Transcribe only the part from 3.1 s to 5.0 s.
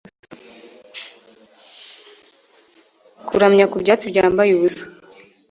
Kuramya ku byatsi byambaye ubusa